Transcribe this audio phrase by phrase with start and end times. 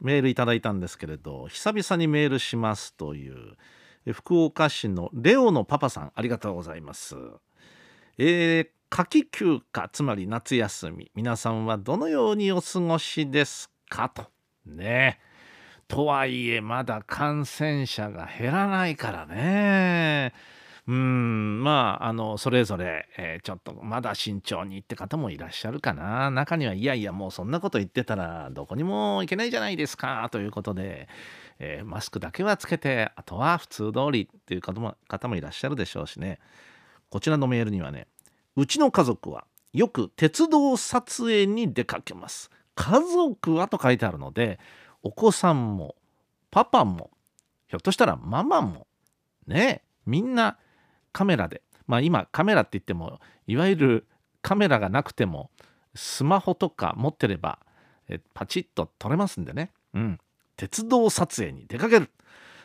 [0.00, 3.56] メールいただいたんですけれど久々にメールしますという
[4.12, 7.14] 福岡市のレオのパパさんありがとうございます。
[8.16, 14.08] えー、夏季休暇つまり夏休み皆さんはどのようにお過ごしですか？
[14.08, 14.24] と。
[14.66, 15.20] ね。
[15.88, 20.32] とはいえまだ感染者が減らないからね。
[20.88, 21.62] うん。
[21.62, 26.30] まああのそれぞれ、えー、ちょっとまだ慎重にって方もいらっしゃるかな。
[26.30, 30.26] 中にはいやいやもうそんなこと言ってたらどこにも行けないじゃないですか。
[30.32, 31.06] ということで、
[31.58, 36.38] えー、マスクだけはつけてあとは普通通りっていう方も方もいらっしゃるでしょうしね。
[37.10, 38.06] こちらのメールにはね
[38.56, 42.50] うちの家族はよく鉄道撮影に出かけます。
[42.74, 44.58] 家族はと書いてあるので
[45.02, 45.96] お子さんも
[46.50, 47.10] パパも
[47.66, 48.86] ひょっとしたらママも
[49.46, 50.56] ねみんな
[51.12, 51.62] カメラで。
[51.86, 54.06] まあ今カメラって言ってもいわゆる
[54.42, 55.50] カメラがなくても
[55.94, 57.58] スマホとか持ってれば
[58.08, 60.18] えパチッと撮れますんでね、うん、
[60.56, 62.10] 鉄道撮影に出かける。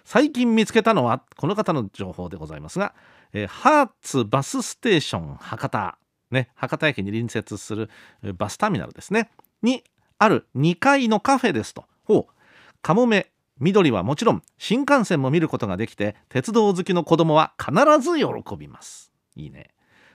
[0.05, 2.94] 最近見つけたのはこの方の情報でございますが、
[3.33, 5.97] えハーツバスステーション博多、
[6.30, 7.89] ね、博多駅に隣接する
[8.33, 9.30] バスターミナルですね。
[9.61, 9.83] に
[10.17, 11.86] ある2階のカフェですと。
[12.03, 12.33] ほう。
[12.81, 18.26] カモメ緑はもちろん新幹線も見ることができて鉄道好きの子供は必ず喜
[18.58, 19.12] びます。
[19.36, 19.70] いいね。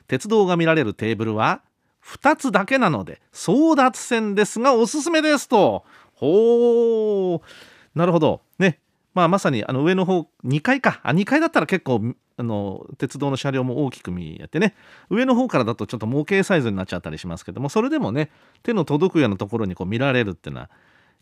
[0.06, 1.62] 鉄道が見られるテーブルは
[2.04, 5.84] 2つだけなので争奪戦ですがおすすめですと。
[6.14, 8.42] ほうなるほど。
[8.58, 8.80] ね。
[9.14, 11.00] まあまさにあの上の方2階か。
[11.02, 14.74] あ2階だったら結構あの鉄道の車両も大きく見えてね。
[15.10, 18.30] 上の方からだとちょっと模型サイズになっちゃったりしますけどもそれでもね
[18.62, 20.70] 手の届くようなところにこう見られるっていうのは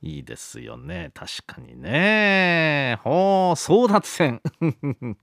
[0.03, 1.11] いいですよね。
[1.15, 2.99] 確かにね。
[3.03, 4.41] ほう争奪戦。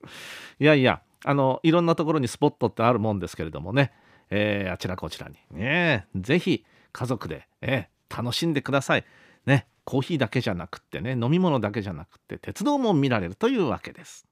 [0.59, 3.93] いやいやあのいろんなところにスポットってあるもんですけれどもね、
[4.29, 6.07] えー、あちらこちらにね。
[6.15, 9.05] 是非家族で、えー、楽しんでください。
[9.45, 9.67] ね。
[9.85, 14.27] コーヒーだけじゃなくってね飲み物だけじゃなくって鉄道も見られるというわけです。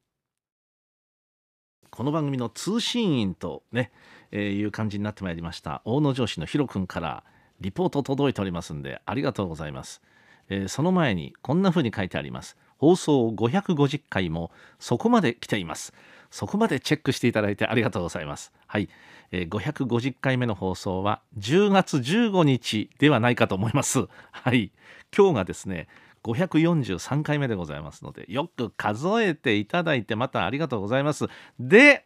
[1.90, 3.92] この番組の通信員とね、
[4.32, 5.82] えー、いう感じになってまいりました。
[5.84, 7.24] 大野城市のヒロ君から
[7.60, 10.02] リポート届いておりますんでありがとうございます。
[10.52, 12.58] えー、その前にこんな風に書いてあります。
[12.78, 15.94] 放送550回もそこまで来ています。
[16.30, 18.52] そこまでチェックしていただいてありがとうございます。
[18.68, 18.90] はい、
[19.32, 24.08] えー、550回目の放送は10月15日ではないかと思います。
[24.32, 24.72] はい。
[25.16, 25.88] 今日がですね
[26.24, 31.28] 543回目でございますのでよく数えていただいてまたありがとうございます。
[31.60, 32.06] で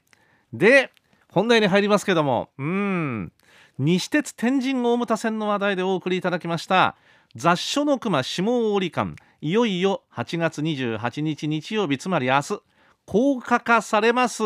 [0.54, 0.92] で
[1.30, 3.32] 本題に入りますけどもうん。
[3.78, 6.96] 西鉄天神大牟田線の話題でお送りいただきました。
[7.36, 12.62] 雑所の熊下織間いよいよ8月28日日曜日つまり明日
[13.06, 14.42] 高架化されます。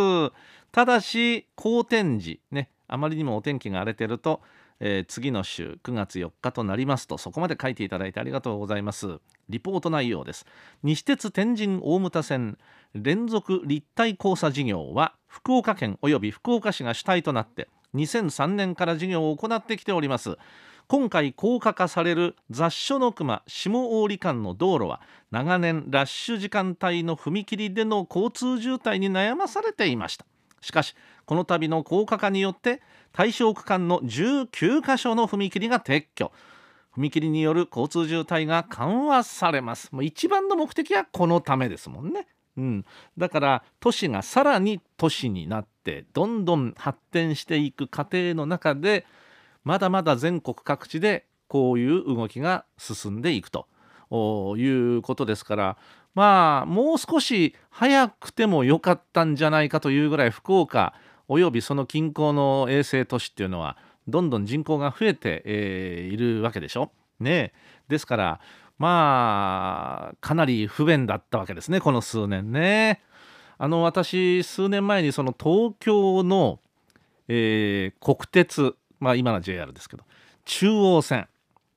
[0.71, 2.41] ただし好天時。
[2.49, 2.71] ね。
[2.87, 4.41] あまりにもお天気が荒れてると、
[4.79, 9.19] えー、次の週9月4日となりますとそこまで書いていただいてありがとうございます。
[9.49, 10.47] リポート内容です。
[10.81, 12.57] 西鉄天神大牟田線
[12.95, 20.39] 連続立体交差事業は福岡県及び福岡市が主体となって2003年から事業を行ってきております。
[20.89, 30.25] 今回高架化される雑所の熊下大間の道路は長年ラッシュ時間帯の踏切での交通渋滞に悩まされていました。
[30.61, 30.95] しかし
[31.27, 32.81] この度の高架化によって
[33.13, 36.31] 対象区間の19カ所の踏切が撤去。
[36.97, 39.89] 踏切による交通渋滞が緩和されます。
[39.91, 42.25] もう一番の目的はこのためですもんね。
[42.57, 42.85] うん、
[43.15, 49.05] だから都市がさらに都市になってどんどん発展していく過程の中で
[49.69, 53.67] まだまだ全国各地でこういう動きが進んでいくと
[54.57, 54.65] い
[54.97, 55.77] うことですから
[56.15, 60.95] まあもう少し早くても良かったんじゃないかというぐらい福岡
[61.27, 63.77] およびその近郊の衛星都市っていうのは
[64.07, 66.89] どんどん人口が増えて、えー、いるわけでしょ？
[67.19, 67.53] ね、
[67.87, 68.39] ですから
[68.79, 73.03] まあかなり不便だったわけですねこの数年ね。
[73.59, 76.59] あの私数年前にその東京の、
[77.27, 80.03] えー、国鉄まあ今の JR ですけど。
[80.45, 81.27] 中央線。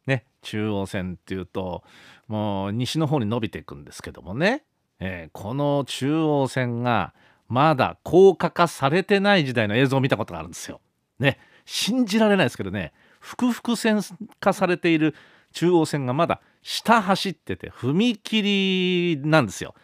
[0.06, 0.24] ね。
[0.42, 1.82] 中央線っていうと
[2.28, 4.64] もう西の方に伸びていくんですけどもね、
[4.98, 7.14] えー、この中央線が
[7.48, 10.80] まだ高架化されてない時代の映像を見たことがあるんですよ。
[11.18, 11.38] ね。
[11.64, 12.92] 信じられないですけどね。
[13.20, 14.00] 複々線
[14.40, 15.14] 化されている
[15.52, 19.74] 中央線がまだ下走ってて踏切なんですよ。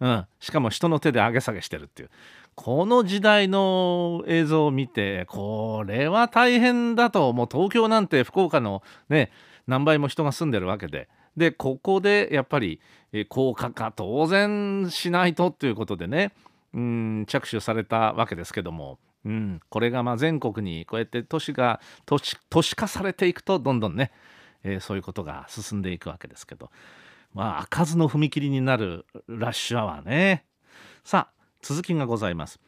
[0.00, 2.10] うん、しかも人の手で上げ下げしてるっていう。
[2.54, 7.32] この時代の映像を見てこれは大変だと。
[7.32, 9.30] もう東京なんて福岡のね
[9.66, 11.08] 何倍も人が住んでるわけで。
[11.36, 12.80] でここでやっぱり
[13.28, 16.32] 高架化当然しないとっていうことでね
[16.72, 24.12] うん着手されたわけですけども、うん、これがまあ全国にこうやって都市が都市都市化されていくとどんどんね、
[24.62, 26.70] えー、そういうことが進んでいくわけですけど。
[27.34, 30.44] まあ開かずの踏切になるラッシュアワーね。
[31.04, 32.60] さあ続きがございます。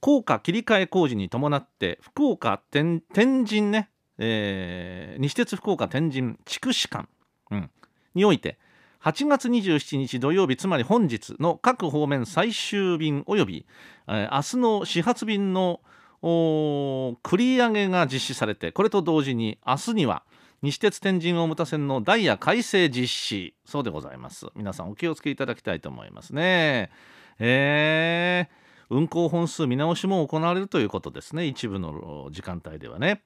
[0.00, 7.08] 高架切り替え工事に伴って福岡天神ね、えー、西鉄福岡天神地区士間、
[7.50, 7.70] うん、
[8.14, 8.58] において
[9.02, 13.66] 8月27日土曜日つまり本日の各方面最終便及び、
[14.06, 15.80] えー、明日の始発便の
[16.22, 20.22] 繰り上げが実施されてこれと同時に明日には
[20.62, 23.54] 西鉄天神大牟田線のダイヤ改正実施。
[23.66, 24.46] そうでございます。
[24.54, 26.90] 皆さんお気をつけいただきたいと思いますね。
[27.38, 28.48] え、
[28.88, 31.46] 運行本数見直しも行われるということですね。
[31.46, 33.22] 一部の時間帯ではね。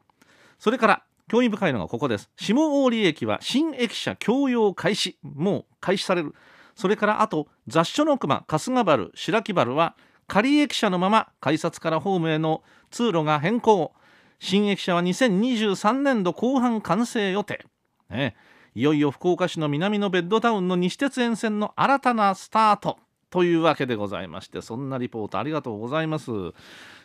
[0.59, 2.31] それから興味深いのがここです。
[2.37, 6.35] 下郡駅は新駅舎共用開始もう開始される。
[6.75, 9.97] それからあと雑所の熊春日原白木原は
[10.27, 13.93] 仮駅舎のまま改札からホームへの通路が変更。
[14.41, 17.67] 新駅舎は2023年度後半完成予定、
[18.09, 18.35] ね、
[18.75, 22.99] いよいよ福岡市の南のベッドタウンの西鉄沿線の新たなスタート。
[23.31, 26.31] というわけでございましてそんなリポートありがとうございます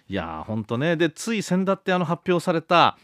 [0.08, 2.98] いやーほんとねでつい先だってあの発表された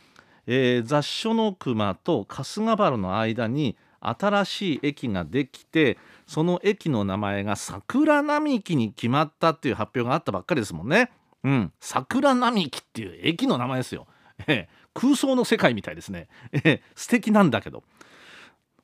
[0.47, 11.11] えー、雑所の熊と春日原の間に新しい駅ができてその駅の名前が桜並木に決まったっていう発表があったばっかりですもんね。
[11.43, 14.07] うん、桜並木っていう駅の名前ですよ。
[14.47, 16.27] えー、空想の世界みたいですね。
[16.51, 17.83] えー、素敵なんだけど。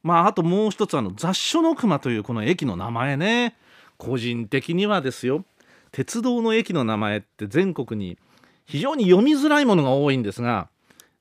[0.03, 3.57] まああともう一つあの雑所の熊というこの駅の名前ね
[3.97, 5.45] 個人的にはですよ
[5.91, 8.17] 鉄道の駅の名前って全国に
[8.65, 10.69] 非常に読みづらいものが多いんですが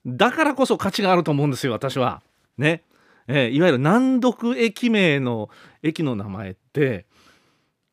[0.06, 2.22] だからこそ価値があると思うんですよ私は。
[2.58, 2.82] ね。
[3.28, 5.50] えー、いわゆる難読駅名の
[5.82, 7.06] 駅の名前って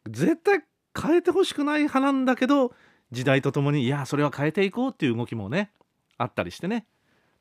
[0.08, 0.64] 絶対
[1.00, 2.72] 変えてほしくない派なんだけど
[3.12, 5.72] 時代とともにいやそれは変えていこうっていう動きもね
[6.20, 6.86] あったりしてね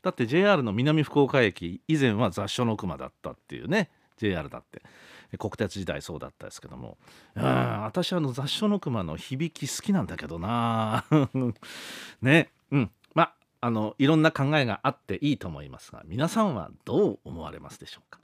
[0.03, 4.83] だって JR の南福岡駅以前は雑所の熊だったっていうね JR だって。
[5.39, 6.99] 国鉄時代そうだったですけども。
[7.35, 11.05] うん私はあの雑所の熊の響き好きなんだけどな。
[12.21, 12.51] ね。
[12.71, 12.91] うん。
[13.15, 18.21] まあのいろんな考えがあっていいと思いますが皆さんはどう思われますでしょうか？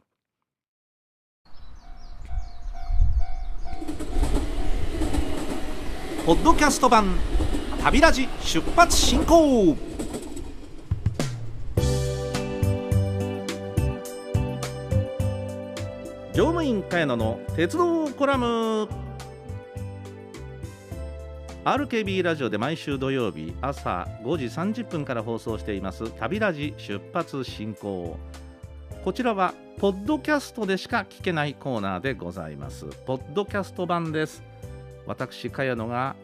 [6.27, 7.07] ポッドキャスト版
[7.83, 9.88] 旅ラジ出発進行。
[16.39, 18.89] 乗務員茅野の鉄道コラム。
[21.65, 26.13] RKB ラジオで毎週土曜日朝5時30分から放送しています。
[26.13, 28.17] 旅ラジ出発進行。
[29.03, 32.87] こちらはポッドキャストでしか聞けないコーナーでございます。
[33.05, 34.45] ポッドキャスト版です。
[35.07, 36.15] 私茅野が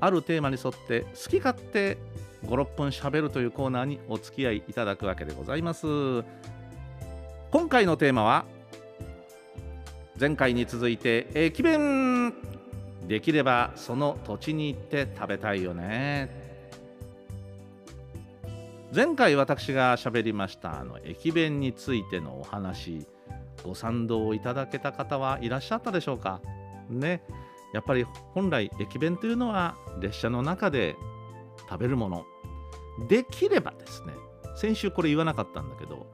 [0.00, 1.98] あるテーマに沿って好き勝手
[2.46, 5.86] 56分しゃべるというコーナーにお付き合いいただくわけでございます。
[7.52, 8.44] 今回のテーマは
[10.18, 12.34] 前回に続いて駅弁。
[13.08, 16.40] できればその土地に行って食べたいよね。
[18.94, 23.06] 前回私が喋りましたあの駅弁についてのお話
[23.64, 26.40] ご賛同いただけた方はいらっしゃったでしょうか？
[26.90, 27.22] ね。
[27.72, 28.04] やっぱり
[28.34, 30.94] 本来駅弁というのは列車の中で
[31.70, 32.24] 食べるもの。
[33.08, 34.12] できればですね
[34.54, 36.06] 先週これ言わなかったんだけど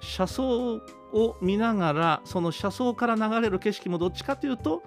[0.00, 0.80] 車窓
[1.16, 4.82] を見ながらその車窓から流れる景色もどっちかというと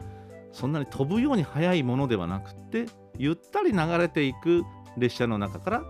[0.51, 2.86] そんなに飛ぶように速いものではなくて
[3.17, 4.63] ゆったり流れていく
[4.98, 5.83] 列車の中から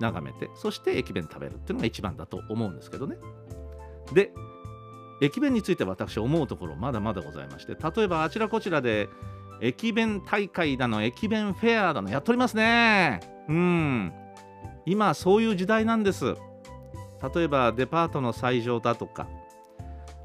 [0.00, 3.16] 眺めてそして駅弁食べるっていうのが一番だと思うんですけどね。
[4.12, 4.32] で
[5.20, 9.08] 駅弁について私思うところまだまだございまして例えばあちらこちらで
[9.60, 13.20] 駅弁大会だの駅弁フェアだのやっておりますね。
[13.48, 14.12] うん。
[14.86, 16.36] 今そういう時代なんです。
[17.34, 19.28] 例えばデパートの斎場だとか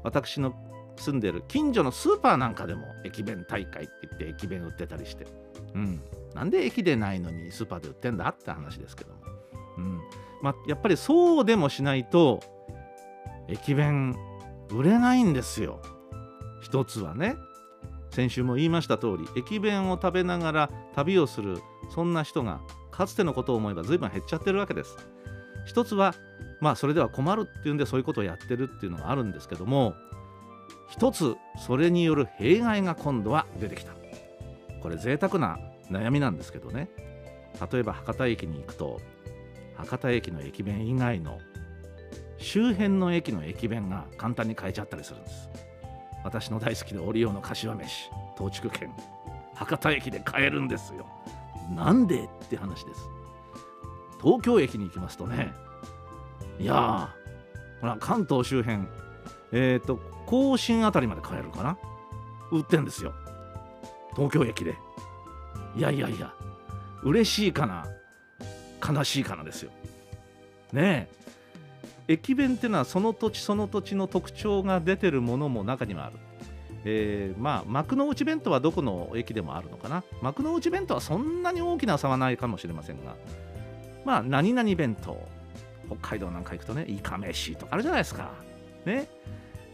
[0.06, 0.54] 私の
[0.96, 5.26] 住んでる近所のスーパーなんかでも駅弁大会って言って駅弁売ってたりして、
[5.74, 6.00] うん、
[6.32, 9.16] なんで駅でないのにスーパーで売ってんだって話ですけども、
[9.78, 10.00] うん。
[10.42, 12.40] ま、やっぱりそうでもしないと
[13.48, 14.16] 駅弁
[14.70, 15.82] 売れないんですよ。
[16.62, 17.36] 一つはね。
[18.10, 21.58] 先週も言いました通り駅弁を食べながら旅をする
[21.92, 22.60] そんな人が
[22.90, 24.96] かつてのことを思えば随分減っちゃってるわけです。
[25.66, 26.14] 一つは
[26.60, 29.94] まあそれでは困るっていうんでそういうことをやってるっていうのがあるんですけども
[30.88, 33.92] 一つそれによる弊害が今度は出てきた。
[34.80, 35.58] これ贅沢な
[35.90, 36.88] 悩みなんですけどね。
[37.72, 39.00] 例えば博多駅に行くと
[39.76, 41.38] 博多駅の駅弁以外の
[42.38, 45.48] 周辺の駅の駅弁が簡単に買えちゃったりするんです。
[46.22, 48.90] 私の大好きなオリオの柏飯東筑券
[49.54, 51.06] 博多駅で買えるんですよ。
[51.74, 53.00] なんでって話です。
[54.22, 55.52] 東京駅に行きますとね
[56.58, 57.14] いや
[57.80, 58.86] ほら関東周辺
[59.52, 61.78] えっ、ー、と甲信あたりまで買えるかな？
[62.50, 63.12] 売ってんですよ。
[64.14, 64.74] 東京駅で。
[65.76, 66.32] いやいやいや
[67.02, 67.86] 嬉しいかな？
[68.86, 69.70] 悲しいかなですよ。
[70.72, 71.08] ね
[72.08, 72.14] え。
[72.14, 76.16] 駅弁っていうのはその土地その土地の特徴が出てるものも中にはある。
[76.84, 80.02] えー、まあ幕の内弁当はどこの駅でもあるのかな？
[80.22, 83.16] 幕の内弁当はそんなに大きな差はないかもしれませんが
[84.04, 85.35] まあ何々弁当。
[85.88, 88.32] 北海道なんか行くとねイカ飯とかあるじゃないですか。
[88.84, 89.08] ね。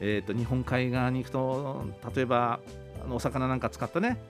[0.01, 2.59] えーと、日本海側に行くと例えば
[3.05, 4.21] あのお魚なんか使ったね、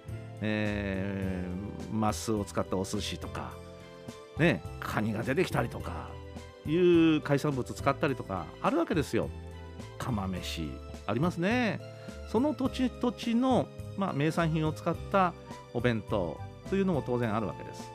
[0.42, 3.52] えー、マスを使ったお寿司とか
[4.38, 6.10] ねカニが出てきたりとか
[6.66, 9.30] いう海産物使ったりとかあるわけですよ。
[9.98, 10.70] 釜飯
[11.06, 11.80] ありますね。
[12.30, 15.32] その土地土地の、まあ、名産品を使った
[15.74, 17.90] お弁当というのも当然あるわけです。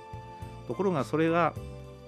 [0.68, 1.54] ところがそれが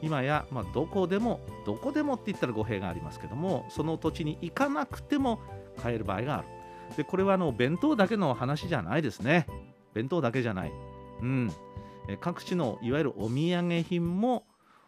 [0.02, 5.40] 今や、まあ、どこでもどこでもって言ったら語弊がありますけどもその土地に行かなくても
[5.82, 6.48] 買える場合がある。
[6.98, 9.46] でこれはあの弁当だけの話じゃないですね。
[9.94, 10.72] 弁当だけじゃない。
[11.22, 11.52] うん。
[12.22, 14.46] 各地のいわゆるお土産品も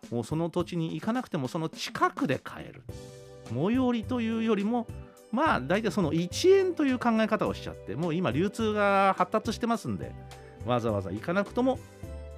[0.09, 2.81] もうその土地に行かなくてもその近くで買える。
[3.53, 4.87] 最寄りというよりも
[5.31, 10.13] まあ大体その1円という考え方をしちゃってもう今流通が発達してますんで
[10.65, 11.79] わざわざ行かなくとも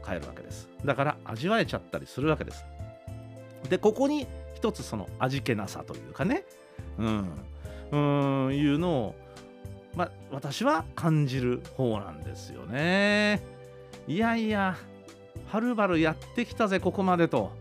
[0.04, 0.70] 買えるわけです。
[0.86, 2.66] だから味わえちゃったりするわけです。
[3.70, 6.44] でここに一つその味気なさというかね。
[6.98, 7.30] うん。
[7.92, 9.16] うんいうのを
[9.96, 13.42] まあ私は感じる方なんですよね。
[14.08, 14.76] いやいや
[15.48, 17.52] はるばるやってきたぜここまでと。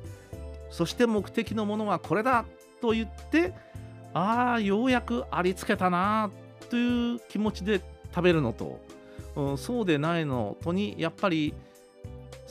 [0.70, 2.46] そして目的のものはこれだ
[2.80, 3.52] と言って
[4.14, 6.30] ああようやくありつけたな
[6.70, 7.82] という気持ちで
[8.14, 8.80] 食べるのと、
[9.36, 11.54] うん、そうでないのとにやっぱり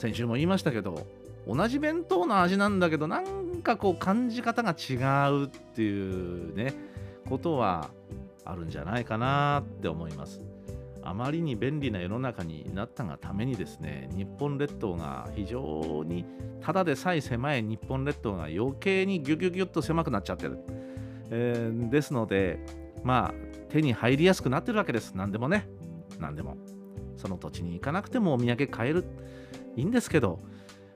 [0.02, 1.06] 先週も言いましたけど
[1.46, 4.94] 同じ弁当の味なんだけどなんかこう感じ方が違
[5.30, 6.74] うっていうね
[7.28, 7.90] ことは
[8.44, 10.40] あるんじゃないかなって思います。
[11.04, 16.24] あまりに便利な世の中になったがためにですね日本列島が非常に
[16.60, 20.58] ただでさえ狭い日本列島が余計にギュギュギュッと狭くなっちゃってる、
[21.30, 22.58] えー、ですので
[23.04, 23.34] まあ
[23.68, 25.12] 手に入りやすくなってるわけです。
[25.14, 25.68] 何でもね。
[26.18, 26.56] 何でも。
[27.16, 29.04] その土地に行かなくてもお土産買える。
[29.76, 30.40] いいんですけど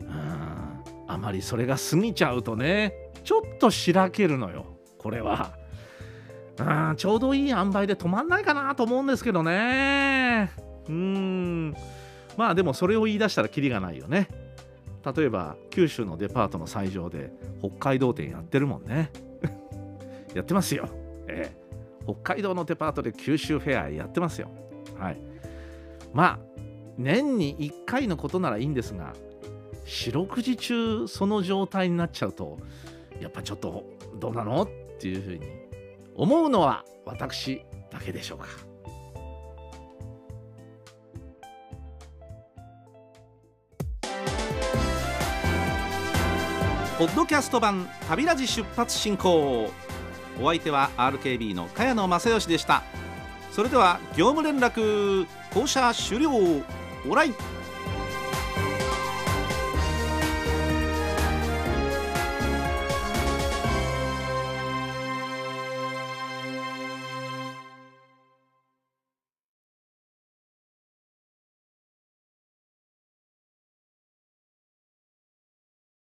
[0.01, 0.77] うん
[1.09, 2.93] あまりそれが過ぎちゃうとね
[3.25, 4.67] ちょっとしらけるのよ
[4.99, 5.57] これは。
[6.59, 10.51] うんちょうどいい塩梅で止まんないかなと思うんですけどね。
[10.89, 11.75] うん。
[12.37, 14.29] まあでもそれを言い出したらキリがないよね。
[15.17, 17.31] 例えば九州のデパートの斎場で
[17.61, 19.11] 北海道店やってるもんね。
[20.35, 20.89] やってますよ、
[21.29, 24.51] ええ、北海道のデパートで九州フェアやってますよ。
[24.99, 25.21] はい。
[26.13, 26.39] まあ
[26.99, 29.13] 年に1回のことならいいんですが
[29.85, 32.59] 四六時中その状態になっちゃうと
[33.21, 33.85] やっぱちょっと
[34.19, 35.47] どうなのっていうふうに
[36.15, 38.47] 思うのは私だけでしょうか。
[46.99, 49.71] ポッドキャスト版旅ラジ出発進行。
[50.41, 52.83] お相手は RKB の茅野正義でした。
[53.53, 56.31] それでは業務連絡降車終了。
[57.09, 57.35] オライ